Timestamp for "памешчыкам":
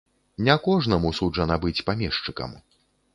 1.91-2.57